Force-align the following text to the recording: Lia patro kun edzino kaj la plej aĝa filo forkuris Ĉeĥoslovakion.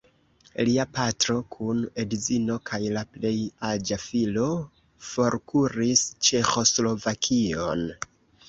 Lia 0.67 0.85
patro 0.93 1.35
kun 1.55 1.83
edzino 2.03 2.55
kaj 2.71 2.79
la 2.95 3.03
plej 3.17 3.33
aĝa 3.73 3.99
filo 4.07 4.49
forkuris 5.11 6.07
Ĉeĥoslovakion. 6.31 7.89